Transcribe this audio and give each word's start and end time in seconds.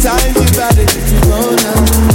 Time 0.00 0.34
you 0.34 0.50
got 0.56 0.78
it, 0.78 0.88
oh 1.26 1.54
now. 1.62 2.09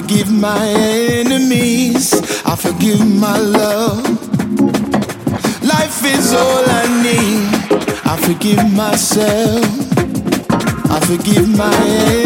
Forgive 0.00 0.30
my 0.30 0.64
enemies. 0.68 2.14
I 2.46 2.54
forgive 2.54 3.00
my 3.00 3.36
love. 3.36 3.98
Life 5.62 6.04
is 6.04 6.32
all 6.32 6.64
I 6.80 6.84
need. 7.02 7.82
I 8.06 8.16
forgive 8.26 8.62
myself. 8.72 9.66
I 10.88 11.00
forgive 11.00 11.48
my 11.48 11.74
enemies. 11.74 12.17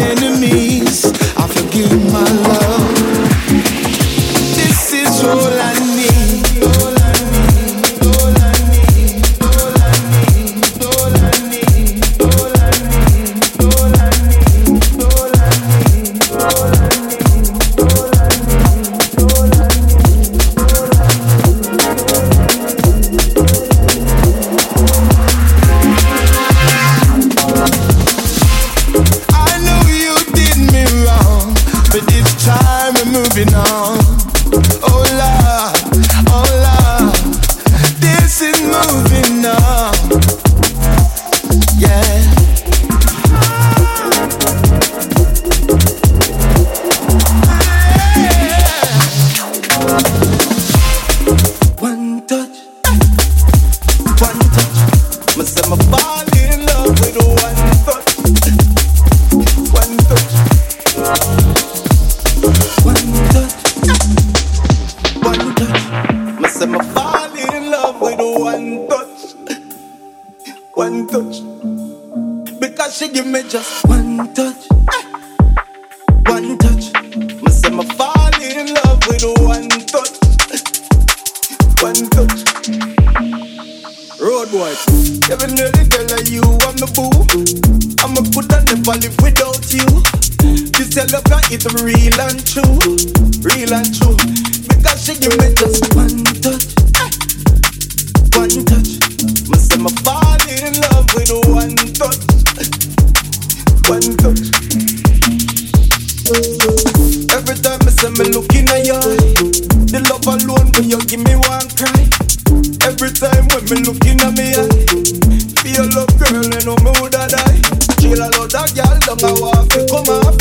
Of 118.63 118.75
girl, 118.75 118.99
don't 119.01 119.23
I 119.23 119.33
want 119.41 119.71
to 119.71 119.85
come 119.89 120.09
off. 120.09 120.37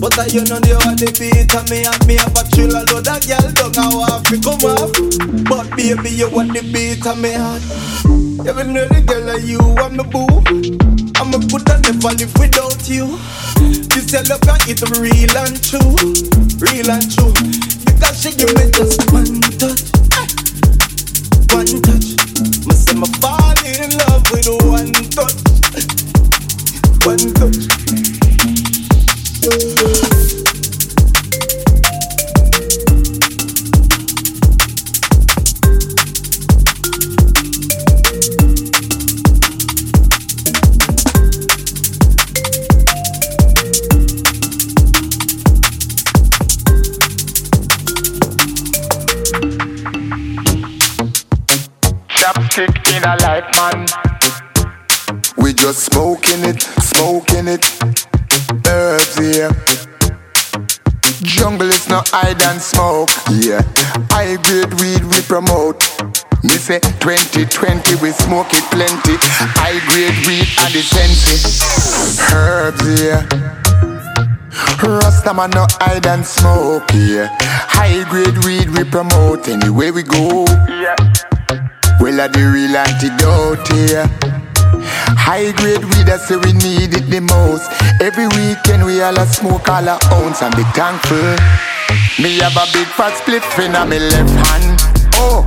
But 0.00 0.18
I 0.18 0.26
you 0.28 0.44
know 0.44 0.60
they 0.60 0.76
want 0.76 1.00
the 1.00 1.08
beat 1.16 1.52
and 1.52 1.66
me 1.70 1.84
and 1.84 2.02
me 2.06 2.16
have 2.20 2.36
a 2.36 2.42
chill 2.52 2.72
a 2.72 2.84
lot 2.84 3.08
of 3.08 3.20
girl, 3.24 3.48
don't 3.52 3.78
I 3.78 3.86
want 3.92 4.26
to 4.28 4.36
come 4.40 4.64
off. 4.64 4.92
But 5.48 5.66
baby, 5.76 6.10
you 6.10 6.28
want 6.30 6.52
the 6.52 6.62
beat 6.72 7.04
and 7.04 7.20
me 7.20 7.32
heart. 7.32 7.64
Every 8.46 8.64
nearly 8.64 9.00
girl 9.02 9.24
like 9.24 9.44
you, 9.44 9.60
I'm 9.80 9.96
the 9.96 10.04
boo. 10.04 10.28
I'm 11.16 11.32
a 11.32 11.38
good 11.48 11.68
and 11.68 11.82
never 11.84 12.12
live 12.16 12.34
without 12.38 12.80
you. 12.88 13.16
This 13.92 14.12
your 14.12 14.24
love, 14.28 14.44
it's 14.68 14.84
real 14.96 15.36
and 15.36 15.56
true, 15.64 15.96
real 16.60 16.88
and 16.92 17.08
true. 17.08 17.32
Because 17.84 18.16
she 18.20 18.30
give 18.36 18.52
me 18.56 18.68
just 18.72 19.00
one 19.12 19.40
touch, 19.56 19.75
hide 62.26 62.42
and 62.42 62.60
smoke, 62.60 63.10
yeah. 63.30 63.62
High 64.10 64.34
grade 64.42 64.74
weed 64.80 65.04
we 65.06 65.20
promote. 65.30 65.78
Me 66.42 66.58
say 66.58 66.80
2020 66.98 68.02
we 68.02 68.10
smoke 68.10 68.50
it 68.50 68.66
plenty. 68.74 69.14
High 69.54 69.78
grade 69.86 70.18
weed 70.26 70.48
and 70.58 70.74
the 70.74 70.82
sense. 70.82 71.62
Herbs, 72.32 72.82
yeah. 72.98 73.22
Rasta 74.82 75.32
man 75.34 75.50
no 75.50 75.66
hide 75.78 76.06
and 76.06 76.26
smoke, 76.26 76.90
yeah. 76.94 77.28
High 77.70 78.02
grade 78.10 78.38
weed 78.44 78.70
we 78.70 78.82
promote 78.82 79.46
anywhere 79.48 79.92
we 79.92 80.02
go. 80.02 80.46
Yeah. 80.66 80.96
Well, 82.00 82.20
are 82.20 82.28
the 82.28 82.42
real 82.42 82.76
antidote, 82.76 83.70
yeah. 83.70 84.10
High 85.14 85.52
grade 85.52 85.84
weed, 85.84 86.10
I 86.10 86.18
say 86.18 86.36
we 86.36 86.52
need 86.52 86.90
it 86.92 87.06
the 87.06 87.20
most. 87.20 87.70
Every 88.02 88.26
weekend 88.34 88.84
we 88.84 89.00
all 89.00 89.16
a 89.16 89.26
smoke 89.26 89.68
all 89.68 89.88
our 89.88 90.00
ounce 90.10 90.42
and 90.42 90.54
be 90.56 90.64
thankful. 90.74 91.75
Me 92.18 92.38
have 92.38 92.56
a 92.56 92.64
big 92.72 92.88
fat 92.96 93.12
split 93.18 93.44
in 93.60 93.72
my 93.72 93.84
left 93.84 94.32
hand. 94.48 94.80
Oh, 95.16 95.44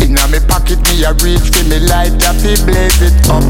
in 0.00 0.14
my 0.14 0.38
pocket 0.48 0.80
me 0.88 1.04
a 1.04 1.12
reach 1.20 1.52
for 1.52 1.64
me 1.68 1.78
light 1.78 2.16
up, 2.24 2.40
blaze 2.64 3.02
it 3.02 3.28
up. 3.28 3.44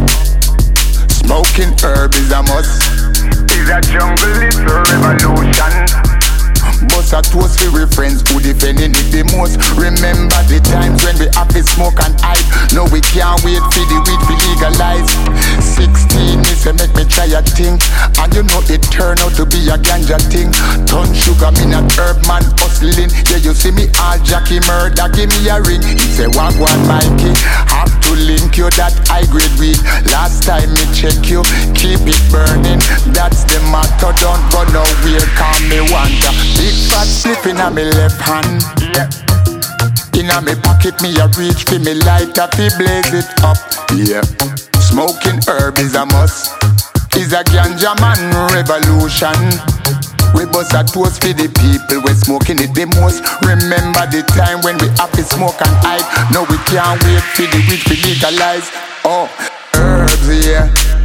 Smoking 1.10 1.78
herb 1.78 2.12
is 2.14 2.32
a 2.32 2.42
must 2.42 2.82
is 3.54 3.70
a 3.70 3.80
jungle, 3.80 4.42
it's 4.42 4.56
a 4.58 4.82
revolution. 4.98 6.03
Bust 6.88 7.12
a 7.12 7.22
toast 7.22 7.60
for 7.60 7.70
we 7.72 7.86
friends 7.88 8.20
who 8.28 8.40
defending 8.40 8.92
it 8.92 9.08
the 9.10 9.24
most. 9.32 9.56
Remember 9.76 10.40
the 10.50 10.60
times 10.60 11.00
when 11.04 11.16
we 11.18 11.28
have 11.34 11.48
to 11.54 11.62
smoke 11.62 11.98
and 12.04 12.14
hype. 12.20 12.44
No, 12.72 12.84
we 12.92 13.00
can't 13.00 13.40
wait 13.44 13.62
for 13.72 13.84
the 13.88 13.98
weed 14.04 14.20
to 14.28 14.34
legalize. 14.48 15.08
16 15.62 16.44
me 16.44 16.52
say 16.52 16.72
make 16.76 16.92
me 16.94 17.04
try 17.08 17.26
a 17.32 17.40
thing. 17.40 17.80
And 18.20 18.30
you 18.34 18.44
know 18.44 18.60
it 18.68 18.82
turn 18.92 19.18
out 19.24 19.32
to 19.40 19.44
be 19.46 19.64
a 19.72 19.76
ganja 19.80 20.20
thing. 20.28 20.52
Ton 20.84 21.08
sugar, 21.14 21.50
me 21.56 21.64
not 21.72 21.88
herb 21.96 22.20
man 22.28 22.44
hustling. 22.60 23.10
Yeah, 23.32 23.40
you 23.40 23.54
see 23.54 23.72
me 23.72 23.88
all 24.00 24.18
Jackie 24.20 24.60
murder, 24.68 25.08
give 25.12 25.30
me 25.32 25.48
a 25.48 25.60
ring. 25.64 25.82
He 25.82 26.06
say 26.12 26.28
Wagwan 26.36 26.80
Mikey, 26.84 27.32
have 27.72 27.92
to 28.03 28.03
link 28.16 28.56
you 28.56 28.70
that 28.78 28.94
high 29.06 29.26
grade 29.26 29.52
weed. 29.58 29.78
Last 30.10 30.44
time 30.46 30.70
me 30.74 30.84
check 30.94 31.28
you, 31.28 31.42
keep 31.74 32.02
it 32.06 32.20
burning. 32.30 32.80
That's 33.10 33.44
the 33.44 33.58
motto, 33.70 34.14
don't 34.22 34.42
go 34.50 34.62
nowhere, 34.70 35.26
call 35.34 35.58
me 35.66 35.82
wonder. 35.90 36.32
Big 36.58 36.74
fat 36.90 37.08
slip 37.08 37.44
in 37.46 37.58
me 37.74 37.84
left 37.94 38.20
hand. 38.22 38.62
Yeah. 38.94 39.10
In 40.14 40.30
me 40.44 40.54
pocket, 40.62 40.94
me 41.02 41.10
a 41.18 41.26
reach 41.34 41.64
for 41.64 41.78
me 41.78 41.94
lighter, 42.06 42.48
fi 42.54 42.70
blaze 42.78 43.12
it 43.12 43.28
up. 43.42 43.58
Yeah. 43.92 44.22
Smoking 44.80 45.40
herb 45.48 45.78
is 45.78 45.94
a 45.94 46.06
must. 46.06 46.52
Is 47.16 47.32
a 47.32 47.42
ganja 47.44 47.98
man 48.00 48.18
revolution. 48.54 50.03
We 50.34 50.44
bust 50.46 50.74
a 50.74 50.82
toast 50.84 51.22
for 51.22 51.32
the 51.32 51.48
people 51.48 52.02
we 52.02 52.12
smoking 52.14 52.58
it 52.58 52.74
the 52.74 52.86
most. 52.98 53.22
Remember 53.46 54.04
the 54.10 54.22
time 54.34 54.60
when 54.62 54.76
we 54.78 54.88
happy 54.98 55.22
smoke 55.22 55.58
and 55.62 55.74
hype. 55.82 56.06
No, 56.32 56.42
we 56.50 56.58
can't 56.66 56.98
wait 57.06 57.22
for 57.22 57.46
the 57.46 57.60
weed 57.70 57.82
to 57.86 57.94
legalize. 58.06 58.68
Oh, 59.04 59.30
herbs, 59.74 60.46
yeah. 60.46 61.03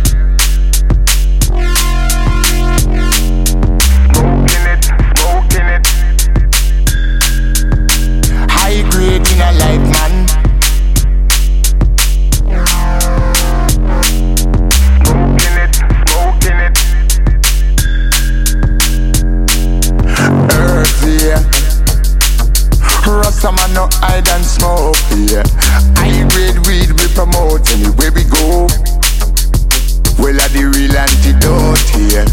Rasta 23.41 23.55
man 23.55 23.73
no 23.73 23.87
hide 24.03 24.27
and 24.35 24.43
smoke, 24.43 24.99
yeah. 25.15 25.47
High 25.95 26.27
grade 26.27 26.59
weed 26.67 26.91
we 26.91 27.07
promote 27.15 27.63
anywhere 27.71 28.11
we 28.11 28.27
go. 28.27 28.67
Well, 30.19 30.35
are 30.35 30.51
the 30.51 30.67
real 30.67 30.91
antidote, 30.91 31.79
yeah. 32.11 32.27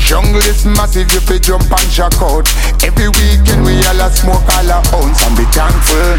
Jungle 0.00 0.40
is 0.40 0.64
massive, 0.64 1.12
you 1.12 1.20
fi 1.20 1.36
jump 1.36 1.68
and 1.68 1.92
shock 1.92 2.16
out. 2.22 2.48
Every 2.82 3.12
weekend 3.12 3.60
we 3.60 3.76
all 3.92 4.00
a 4.00 4.08
smoke 4.08 4.40
all 4.56 4.72
our 4.72 4.80
ounce 4.96 5.20
and 5.20 5.36
be 5.36 5.44
thankful. 5.52 6.16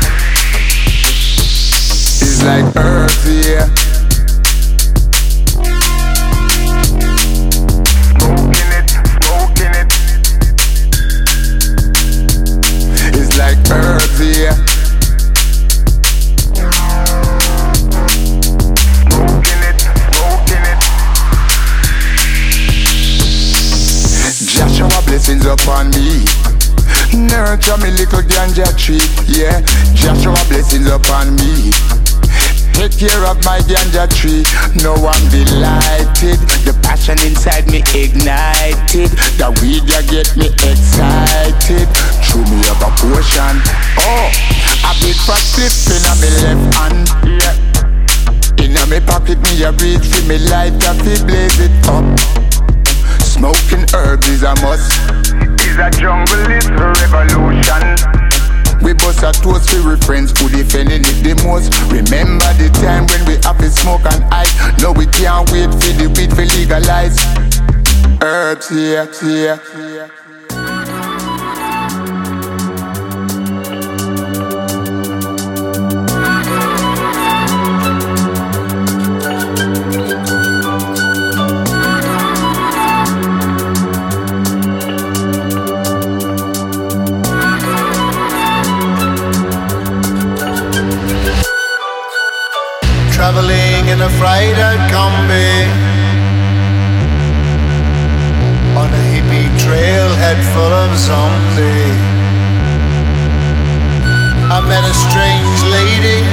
It's 2.21 2.43
like 2.45 2.69
earth, 2.77 3.25
yeah. 3.25 3.90
Earth, 14.21 14.37
yeah. 14.37 14.71
blessings 25.05 25.45
upon 25.45 25.89
me. 25.91 26.23
Nurture 27.13 27.77
me 27.77 27.91
little 27.91 28.21
ganja 28.21 28.65
tree, 28.77 29.01
yeah. 29.27 29.61
Joshua 29.93 30.43
blessings 30.49 30.87
upon 30.89 31.35
me. 31.35 32.00
Take 32.73 32.97
care 32.97 33.23
of 33.25 33.37
my 33.45 33.59
ganja 33.69 34.09
tree. 34.09 34.43
No, 34.81 34.95
I'm 34.95 35.23
delighted. 35.29 36.39
The 36.65 36.73
passion 36.81 37.19
inside 37.21 37.67
me 37.67 37.83
ignited. 37.93 39.11
The 39.37 39.49
weed 39.61 39.85
ya 39.85 40.01
get 40.09 40.35
me 40.35 40.47
excited. 40.65 41.87
Through 42.25 42.45
me 42.49 42.61
up 42.69 42.81
a 42.81 42.89
potion. 42.97 43.55
Oh, 43.99 44.27
a 44.87 44.91
big 45.01 45.17
fat 45.27 45.43
flip 45.53 45.73
in 45.93 46.03
me 46.21 46.29
left 46.41 46.65
hand. 46.75 47.07
Yeah. 47.25 47.71
In 48.63 48.73
me 48.89 48.99
pocket 49.01 49.39
me 49.41 49.63
a 49.63 49.71
reach 49.73 50.05
for 50.05 50.25
me 50.27 50.37
light 50.49 50.77
up, 50.87 50.97
blaze 50.97 51.59
it 51.59 51.71
up. 51.89 52.05
Smoking 53.21 53.85
herbs 53.93 54.27
is 54.29 54.43
a 54.43 54.55
must. 54.61 54.91
Is 55.65 55.77
a 55.77 55.89
jungle, 55.89 56.51
it's 56.51 56.67
a 56.67 56.93
revolution. 57.01 58.20
We 58.83 58.93
bust 58.93 59.23
a 59.23 59.31
toast 59.31 59.69
for 59.69 59.81
we 59.87 59.97
friends 59.97 60.31
who 60.39 60.49
defending 60.49 61.01
it 61.01 61.17
the 61.23 61.35
most. 61.45 61.73
Remember 61.91 62.51
the 62.57 62.69
time 62.81 63.05
when 63.07 63.25
we 63.25 63.35
have 63.43 63.57
to 63.59 63.69
smoke 63.69 64.05
and 64.05 64.23
ice. 64.33 64.53
No, 64.81 64.91
we 64.91 65.05
can't 65.05 65.49
wait 65.51 65.69
for 65.69 65.91
the 65.97 66.07
weed 66.15 66.31
to 66.31 66.45
legalize. 66.57 67.17
Herbs, 68.21 68.71
yeah, 68.71 69.07
yeah. 69.23 70.20
In 93.91 93.99
a 93.99 94.09
freighter 94.11 94.73
combi 94.87 95.51
on 98.79 98.87
a 98.87 99.03
hippie 99.11 99.51
trailhead 99.59 100.39
full 100.53 100.73
of 100.83 100.95
zombies. 100.97 101.99
I 104.47 104.63
met 104.71 104.83
a 104.87 104.95
strange 104.95 105.59
lady, 105.75 106.23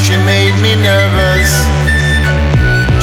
she 0.00 0.16
made 0.24 0.56
me 0.64 0.80
nervous. 0.80 1.52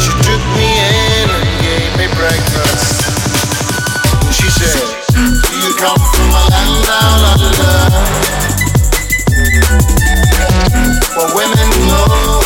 She 0.01 0.11
took 0.25 0.43
me 0.57 0.65
in 0.65 1.29
and 1.37 1.45
gave 1.61 1.91
me 2.01 2.07
breakfast. 2.17 3.05
She 4.33 4.49
said, 4.49 4.81
Do 5.13 5.53
you 5.61 5.73
come 5.77 6.01
from 6.13 6.29
a 6.33 6.43
land 6.49 6.75
down 6.89 7.19
under? 7.37 7.77
Where 11.13 11.29
women 11.37 11.69
glow 11.85 12.45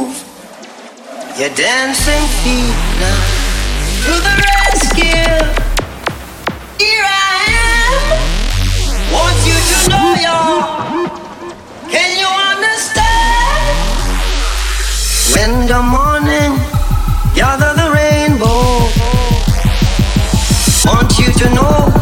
move 0.00 0.16
your 1.38 1.50
dancing 1.54 2.26
feet 2.42 2.74
now 3.00 3.20
to 4.04 4.12
the 4.26 4.34
rescue. 4.48 5.36
Here 6.78 7.04
I 7.04 7.36
am. 7.68 7.92
Want 9.14 9.38
you 9.48 9.58
to 9.70 9.76
know 9.90 10.08
y'all. 10.24 10.60
Can 11.92 12.10
you 12.20 12.30
understand? 12.52 13.76
When 15.34 15.52
the 15.72 15.82
morning 15.96 16.52
gather 17.34 17.72
the 17.80 17.88
rainbow. 17.98 18.88
Want 20.84 21.18
you 21.18 21.32
to 21.40 21.54
know. 21.54 21.99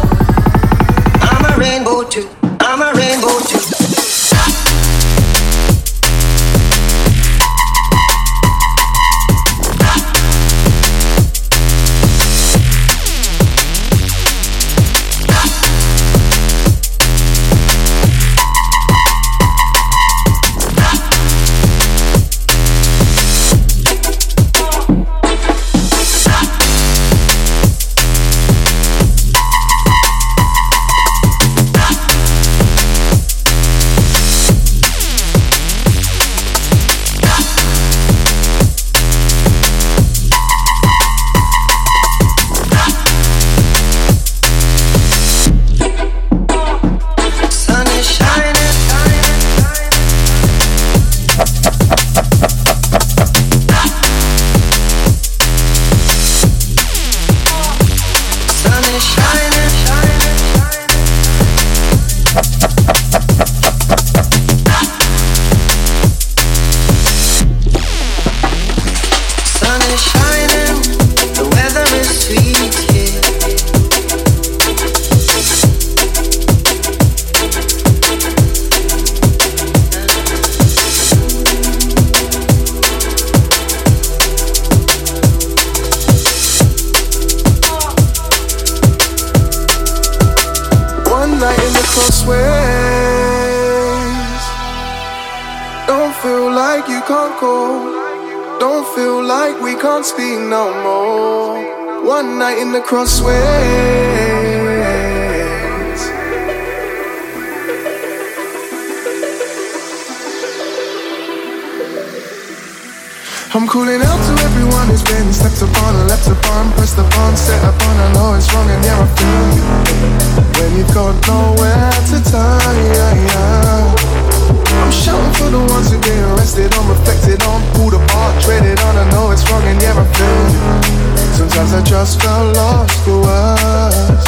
Sometimes 131.59 131.75
I 131.75 131.89
just 131.89 132.21
felt 132.21 132.55
lost 132.55 133.03
for 133.03 133.19
words. 133.19 134.25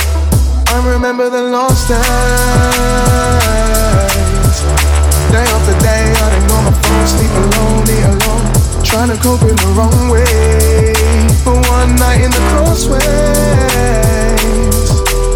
I 0.68 0.84
remember 0.86 1.30
the 1.30 1.44
lost 1.44 1.88
days. 1.88 2.02
Day 5.32 5.48
after 5.48 5.80
day, 5.80 6.12
I'd 6.12 6.34
ignore 6.44 6.64
my 6.68 6.76
phone, 6.76 7.08
sleep 7.08 7.32
alone, 7.32 7.88
eat 7.88 8.04
alone. 8.04 8.44
Trying 8.84 9.16
to 9.16 9.18
cope 9.24 9.44
in 9.44 9.56
the 9.56 9.72
wrong 9.80 10.12
way. 10.12 10.92
But 11.46 11.64
one 11.72 11.96
night 11.96 12.20
in 12.20 12.32
the 12.32 12.44
crossways, 12.52 13.00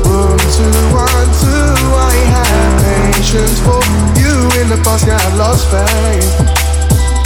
room 0.04 0.36
two 0.52 0.76
one 0.92 1.32
two, 1.40 1.96
I 1.96 2.12
had 2.28 2.76
patience 3.16 3.60
for 3.64 3.80
you 4.20 4.36
in 4.60 4.68
the 4.68 4.76
past. 4.84 5.08
Yeah, 5.08 5.16
I 5.16 5.32
lost 5.38 5.64
faith. 5.72 6.28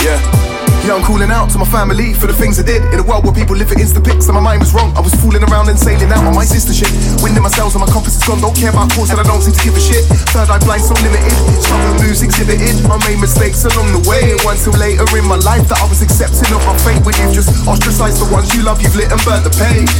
Yeah. 0.06 0.49
Yeah, 0.88 0.96
I'm 0.96 1.04
calling 1.04 1.30
out 1.30 1.52
to 1.54 1.58
my 1.60 1.68
family 1.68 2.14
for 2.16 2.26
the 2.26 2.34
things 2.34 2.58
I 2.58 2.66
did. 2.66 2.82
In 2.94 3.00
a 3.00 3.06
world 3.06 3.28
where 3.28 3.36
people 3.36 3.54
live 3.54 3.70
for 3.70 3.78
instant 3.78 4.08
pics 4.08 4.26
and 4.26 4.36
my 4.36 4.42
mind 4.42 4.64
was 4.64 4.74
wrong. 4.74 4.96
I 4.96 5.02
was 5.02 5.14
fooling 5.20 5.44
around 5.44 5.70
and 5.70 5.78
sailing 5.78 6.10
out 6.10 6.24
on 6.26 6.34
my 6.34 6.48
sister 6.48 6.74
ship. 6.74 6.90
Winding 7.22 7.44
myself 7.44 7.76
and 7.78 7.84
my 7.84 7.92
compass 7.92 8.18
is 8.18 8.24
gone. 8.26 8.42
Don't 8.42 8.56
care 8.56 8.72
about 8.72 8.90
cause 8.96 9.12
that 9.14 9.20
I 9.20 9.26
don't 9.28 9.44
seem 9.44 9.54
to 9.54 9.64
give 9.64 9.76
a 9.76 9.84
shit. 9.84 10.08
Third 10.34 10.50
eye 10.50 10.58
blind, 10.64 10.82
so 10.82 10.96
limited. 11.04 11.36
Struggle 11.62 11.94
moves 12.02 12.24
exhibited. 12.24 12.74
I 12.90 12.96
made 13.06 13.20
mistakes 13.20 13.68
along 13.68 13.92
the 13.94 14.02
way. 14.10 14.34
It 14.34 14.42
wasn't 14.42 14.74
till 14.74 14.82
later 14.82 15.06
in 15.14 15.26
my 15.28 15.38
life 15.44 15.68
that 15.70 15.78
I 15.84 15.86
was 15.86 16.02
accepting 16.02 16.50
of 16.56 16.64
my 16.66 16.74
fate. 16.82 17.04
When 17.06 17.14
you've 17.22 17.36
just 17.36 17.52
ostracized 17.68 18.24
the 18.24 18.30
ones 18.34 18.50
you 18.56 18.64
love, 18.64 18.82
you've 18.82 18.96
lit 18.96 19.12
and 19.12 19.22
burnt 19.28 19.44
the 19.46 19.54
page. 19.60 19.92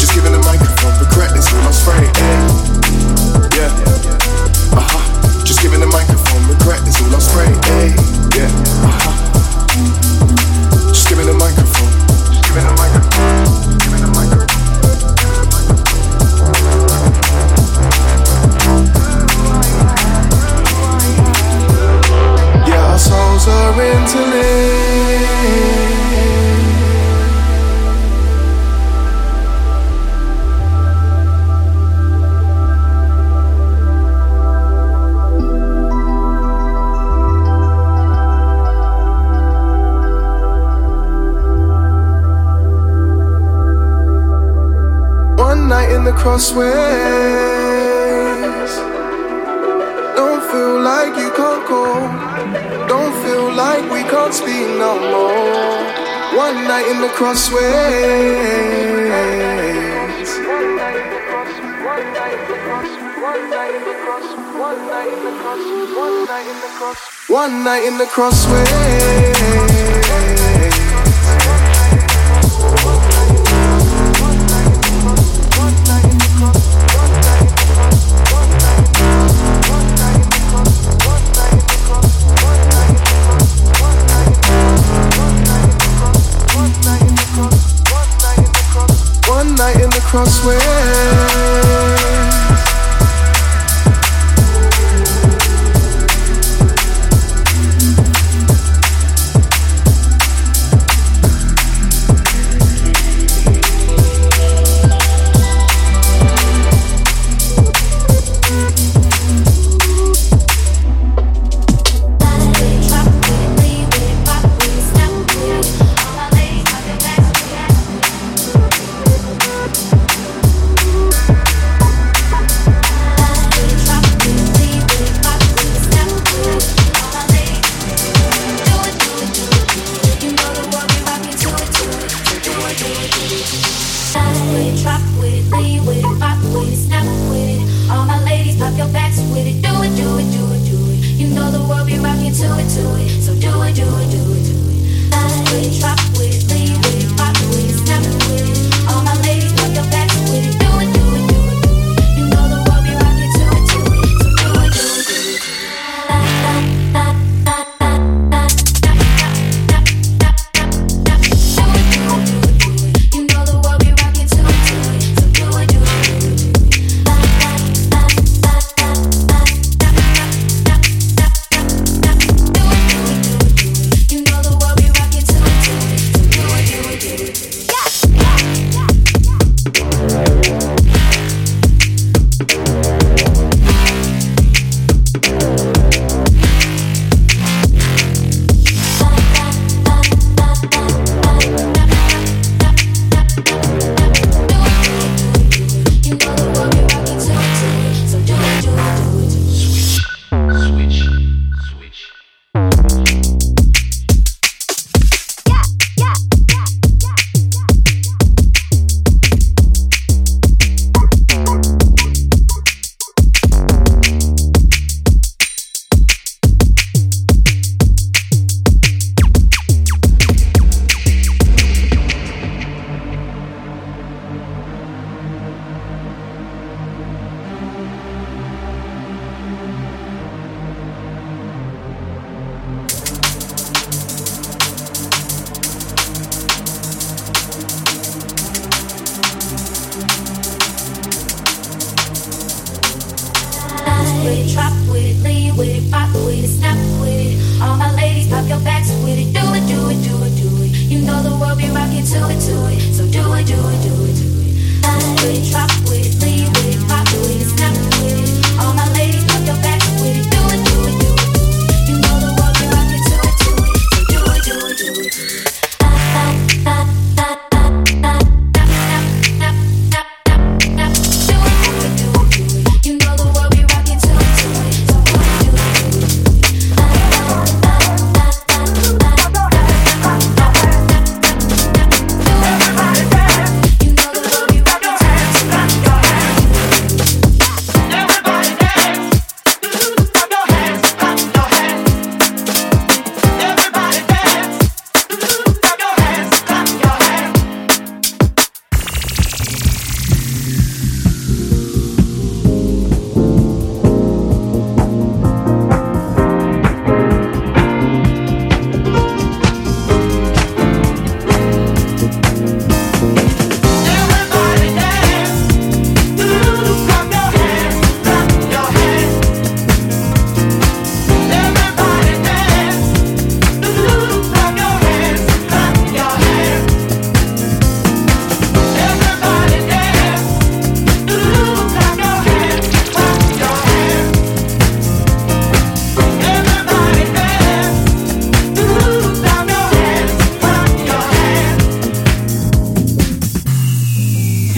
Just 0.00 0.16
giving 0.16 0.34
a 0.34 0.42
microphone, 0.42 0.96
regret 0.98 1.36
this 1.36 1.46
when 1.54 1.62
I'm 1.62 1.76
straight. 1.76 2.10
Yeah. 3.54 3.70
Uh 4.74 4.82
huh. 4.82 5.02
Just 5.44 5.62
giving 5.62 5.78
the 5.78 5.90
microphone, 5.92 6.42
regret 6.50 6.82
this 6.82 6.98
all 6.98 7.14
I'm 7.14 7.22
straight. 7.22 7.54
Yeah. 8.34 8.50
Uh 8.82 8.90
huh. 8.96 10.11
Just 10.92 11.08
give 11.08 11.16
me 11.16 11.24
the 11.24 11.32
microphone. 11.32 11.90
Just 12.28 12.44
give 12.44 12.54
me 12.54 12.60
the 12.60 12.72
microphone. 12.76 13.78
Give 13.78 13.92
me 13.92 13.98
the 13.98 14.08
microphone. 14.12 14.52
Yeah, 22.68 22.92
our 22.92 22.98
souls 22.98 23.48
are 23.48 23.72
interlinked. 23.80 24.72
Crossways. 46.22 46.72
Don't 50.14 50.42
feel 50.50 50.80
like 50.80 51.14
you 51.18 51.30
can't 51.34 51.66
go. 51.66 51.82
Don't 52.86 53.14
feel 53.24 53.52
like 53.52 53.82
we 53.90 54.02
can't 54.08 54.32
speak 54.32 54.68
no 54.78 54.92
more. 55.10 55.82
One 56.38 56.62
night 56.70 56.86
in 56.92 57.00
the 57.00 57.08
crossways. 57.18 57.58
One 60.46 60.76
night 60.78 60.94
in 61.02 61.10
the 61.10 61.20
cross, 61.26 61.52
one 61.90 62.06
night 62.14 62.34
in 62.38 62.46
the 62.46 62.58
cross, 62.62 62.90
one 63.26 63.50
night 63.50 63.74
in 63.74 63.82
the 63.82 63.94
cross, 64.04 64.26
one 64.54 64.80
night 64.86 65.10
in 65.10 65.20
the 65.26 65.34
cross, 65.42 65.64
one 65.98 66.18
night 66.30 66.46
in 66.46 66.58
the 66.62 66.70
cross, 66.78 66.98
one 67.28 67.64
night 67.64 67.82
in 67.82 67.98
the 67.98 68.06
crossways. 68.06 69.91
Crossway 90.12 91.21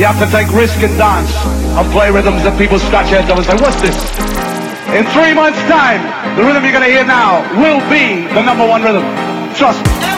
You 0.04 0.12
have 0.12 0.20
to 0.20 0.30
take 0.36 0.52
risk 0.52 0.82
and 0.82 0.98
dance 0.98 1.34
and 1.46 1.90
play 1.90 2.10
rhythms 2.10 2.42
that 2.42 2.58
people 2.58 2.78
scratch 2.78 3.08
heads 3.08 3.30
of 3.30 3.38
and 3.38 3.46
say, 3.46 3.56
what's 3.56 3.80
this? 3.80 3.96
In 4.92 5.08
three 5.16 5.32
months' 5.32 5.56
time, 5.64 6.04
the 6.36 6.44
rhythm 6.44 6.62
you're 6.62 6.76
going 6.76 6.84
to 6.84 6.92
hear 6.92 7.06
now 7.06 7.40
will 7.56 7.80
be 7.88 8.28
the 8.34 8.42
number 8.42 8.68
one 8.68 8.82
rhythm. 8.82 9.00
Trust 9.56 9.80
me. 9.80 10.13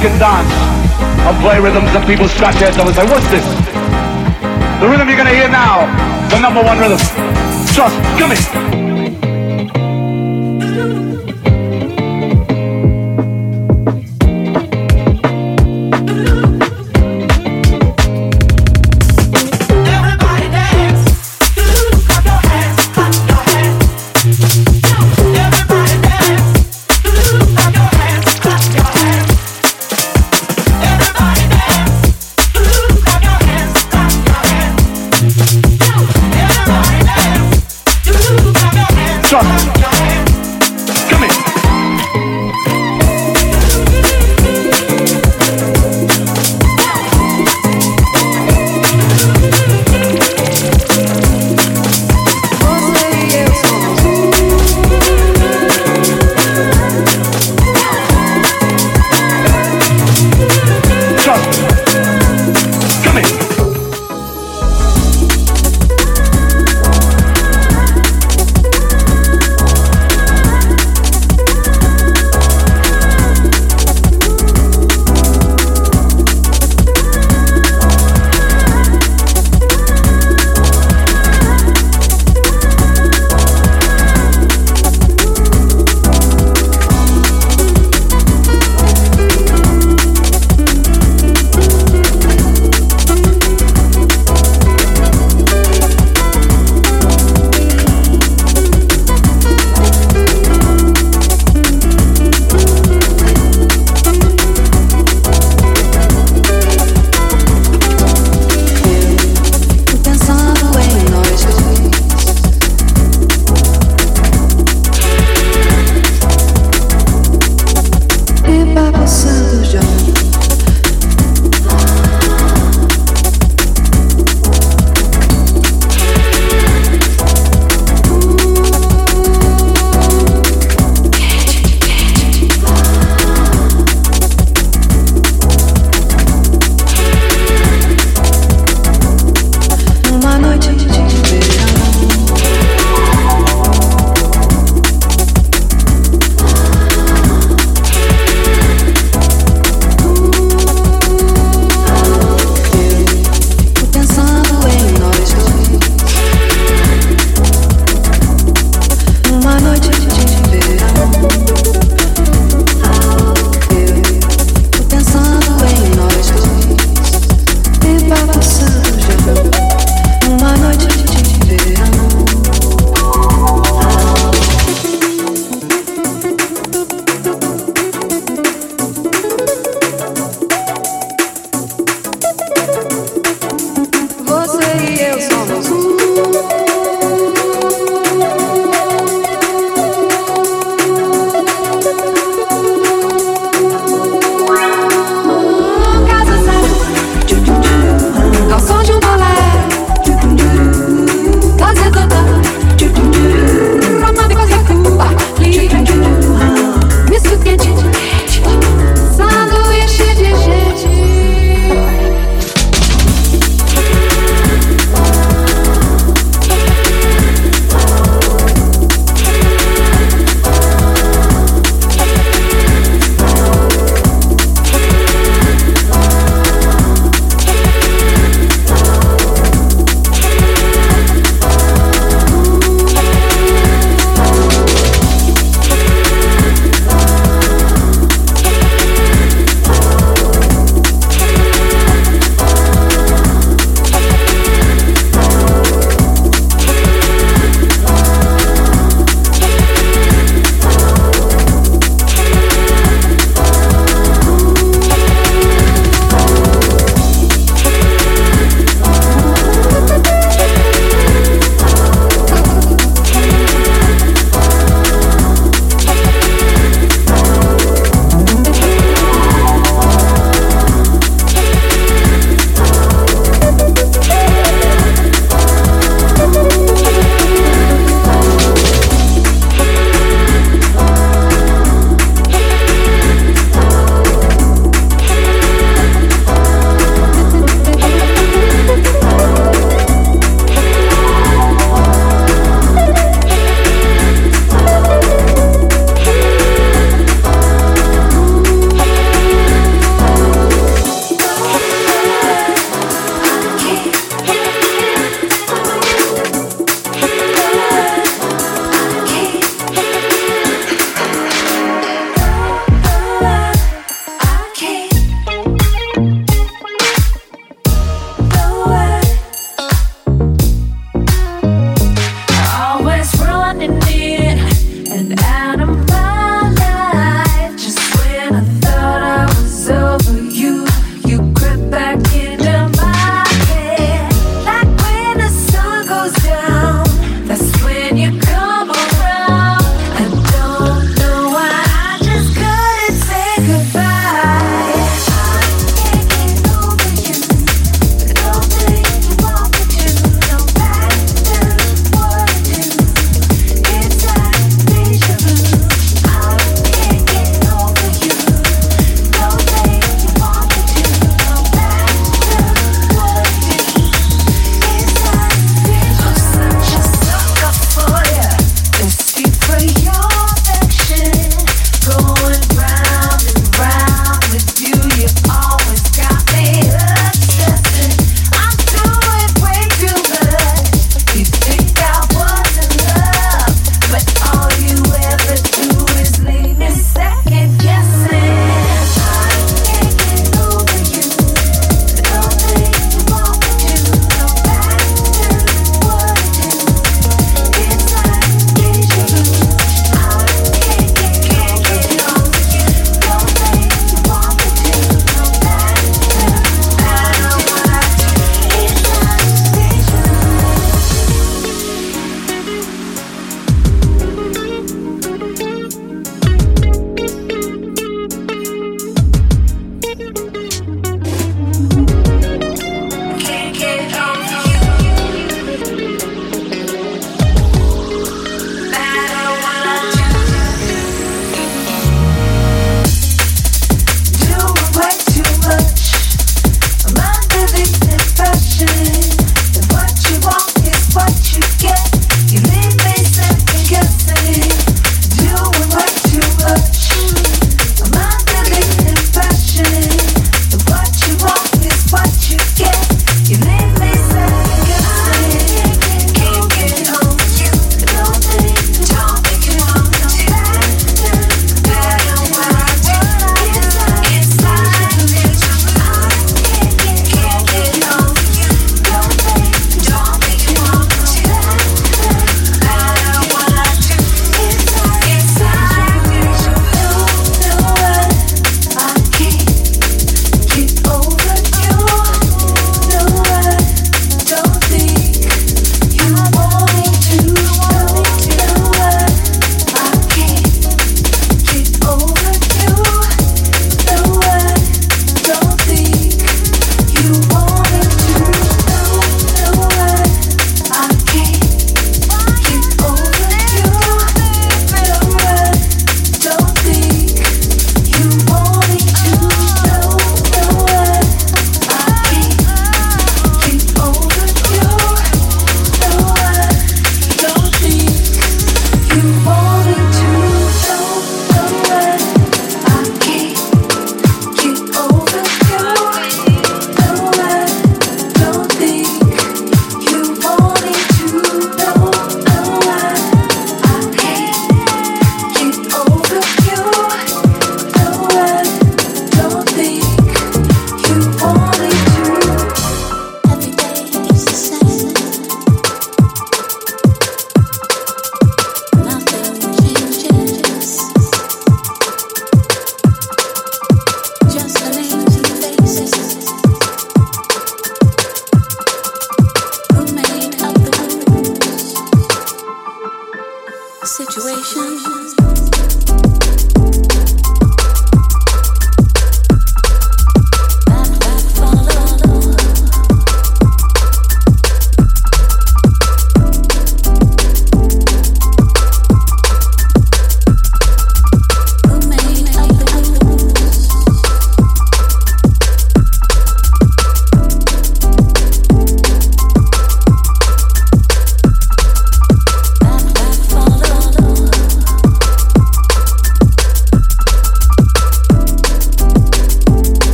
Can 0.00 0.18
dance 0.18 0.50
and 1.28 1.36
play 1.42 1.60
rhythms 1.60 1.92
that 1.92 2.06
people 2.06 2.26
scratch 2.28 2.56
heads 2.56 2.78
of 2.78 2.86
and 2.86 2.96
say, 2.96 3.04
what's 3.04 3.28
this? 3.28 3.44
The 4.80 4.88
rhythm 4.88 5.08
you're 5.08 5.18
to 5.28 5.36
hear 5.36 5.48
now, 5.48 5.84
the 6.30 6.40
number 6.40 6.62
one 6.62 6.78
rhythm. 6.78 6.98
Trust, 7.74 7.96
come 8.18 8.32
in. 8.32 8.73